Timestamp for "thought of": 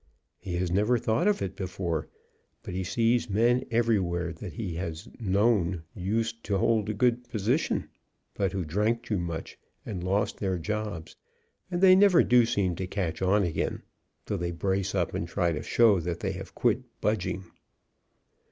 0.97-1.43